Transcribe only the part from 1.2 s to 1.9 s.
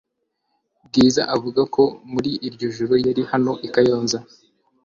avuga ko